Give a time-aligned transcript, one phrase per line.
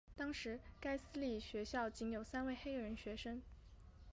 [0.17, 3.39] 当时该私立学校仅有三位黑人学生。